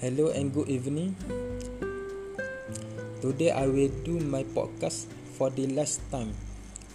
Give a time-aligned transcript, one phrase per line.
[0.00, 1.12] Hello and good evening.
[3.20, 6.32] Today I will do my podcast for the last time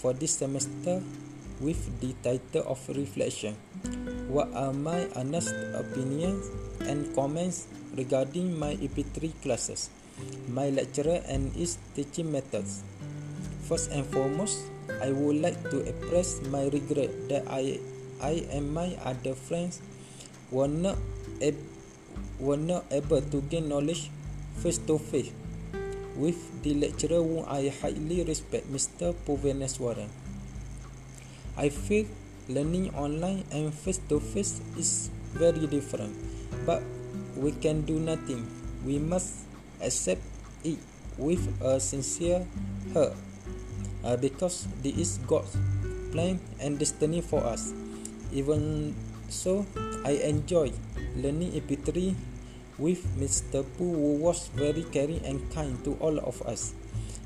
[0.00, 1.04] for this semester
[1.60, 3.60] with the title of reflection.
[4.32, 6.48] What are my honest opinions
[6.88, 9.92] and comments regarding my EP3 classes,
[10.48, 12.88] my lecturer and its teaching methods?
[13.68, 14.64] First and foremost,
[15.04, 17.84] I would like to express my regret that I
[18.24, 19.84] I and my other friends
[20.48, 20.96] were not
[21.44, 21.83] able
[22.38, 24.10] were not able to gain knowledge
[24.60, 25.32] face to face
[26.14, 29.14] with the lecturer whom I highly respect, Mr.
[29.26, 30.08] Puveneswaran.
[31.56, 32.06] I feel
[32.48, 36.14] learning online and face to face is very different,
[36.66, 36.82] but
[37.34, 38.46] we can do nothing.
[38.86, 39.46] We must
[39.82, 40.22] accept
[40.62, 40.78] it
[41.18, 42.46] with a sincere
[42.92, 43.14] heart
[44.02, 45.56] uh, because this is God's
[46.12, 47.74] plan and destiny for us.
[48.30, 48.94] Even
[49.28, 49.66] so,
[50.04, 50.72] I enjoy
[51.16, 52.14] learning EP3
[52.78, 53.64] with Mr.
[53.78, 56.74] Pooh who was very caring and kind to all of us.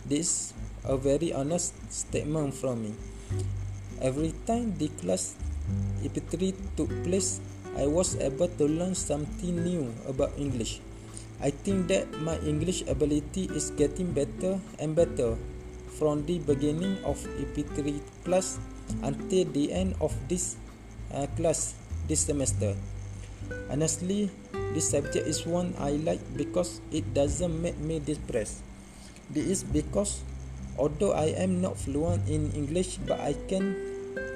[0.04, 0.52] This
[0.84, 2.92] a very honest statement from me.
[4.00, 5.36] Every time the class
[6.00, 7.40] EP3 took place,
[7.76, 10.80] I was able to learn something new about English.
[11.38, 15.38] I think that my English ability is getting better and better
[15.98, 18.58] from the beginning of EP3 class
[19.02, 20.56] until the end of this
[21.14, 21.74] uh, class
[22.08, 22.74] this semester.
[23.70, 24.32] Honestly,
[24.72, 28.64] this subject is one I like because it doesn't make me depressed.
[29.30, 30.24] This is because
[30.80, 33.76] although I am not fluent in English, but I can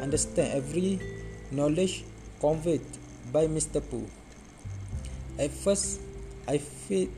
[0.01, 1.01] understand every
[1.51, 2.05] knowledge
[2.41, 2.85] conveyed
[3.33, 3.81] by Mr.
[3.81, 4.07] Pooh.
[5.41, 6.01] At first,
[6.45, 7.09] I feel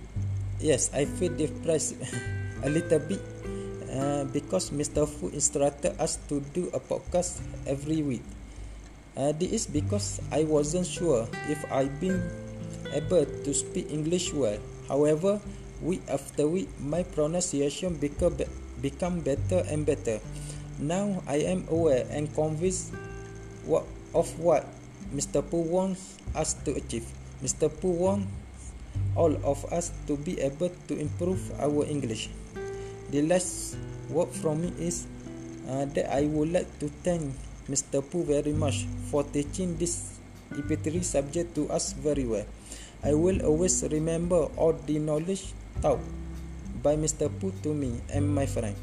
[0.62, 1.98] yes, I feel depressed
[2.62, 3.20] a little bit
[3.90, 5.08] uh, because Mr.
[5.08, 8.22] Fu instructed us to do a podcast every week.
[9.14, 12.18] Uh, this is because I wasn't sure if I've been
[12.90, 14.58] able to speak English well.
[14.90, 15.38] However,
[15.78, 18.34] week after week, my pronunciation become,
[18.82, 20.18] become better and better.
[20.82, 22.90] Now I am aware and convinced
[23.62, 24.66] what, of what
[25.14, 25.46] Mr.
[25.46, 27.06] Pooh wants us to achieve.
[27.38, 27.70] Mr.
[27.70, 28.26] Pooh wants
[29.14, 32.30] all of us to be able to improve our English.
[33.14, 33.78] The last
[34.10, 35.06] word from me is
[35.70, 37.30] uh, that I would like to thank
[37.68, 38.04] Mr.
[38.04, 40.20] Pooh very much for teaching this
[40.52, 42.44] EP3 subject to us very well.
[43.02, 46.00] I will always remember all the knowledge taught
[46.82, 47.32] by Mr.
[47.40, 48.76] Pooh to me and my friend.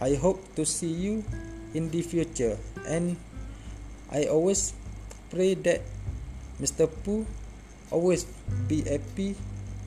[0.00, 1.24] I hope to see you
[1.72, 3.16] in the future and
[4.12, 4.76] I always
[5.32, 5.80] pray that
[6.60, 6.88] Mr.
[7.04, 7.24] Pooh
[7.90, 8.24] always
[8.68, 9.36] be happy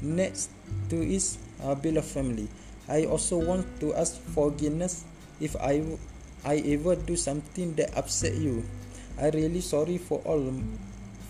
[0.01, 0.49] next
[0.89, 2.47] to his uh, beloved family.
[2.89, 5.05] I also want to ask forgiveness
[5.39, 5.85] if I
[6.43, 8.63] I ever do something that upset you.
[9.19, 10.53] I really sorry for all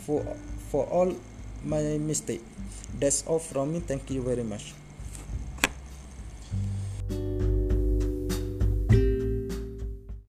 [0.06, 0.22] for
[0.70, 1.16] for all
[1.66, 2.42] my mistake.
[3.00, 3.80] That's all from me.
[3.80, 4.74] Thank you very much.